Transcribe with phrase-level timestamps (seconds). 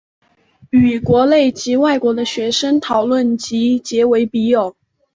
[0.71, 4.75] 与国内及外国的学生讨论及结为笔友。